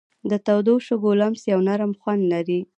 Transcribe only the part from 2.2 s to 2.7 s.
لري.